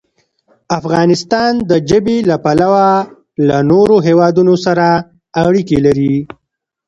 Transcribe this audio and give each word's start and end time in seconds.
افغانستان 0.79 1.51
د 1.69 1.71
ژبې 1.89 2.17
له 2.29 2.35
پلوه 2.43 2.89
له 3.47 3.57
نورو 3.71 3.95
هېوادونو 4.07 4.53
سره 4.65 4.87
اړیکې 5.45 5.77
لري. 5.85 6.15